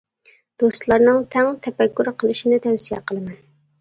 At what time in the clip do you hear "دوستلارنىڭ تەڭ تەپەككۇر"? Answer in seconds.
0.61-2.11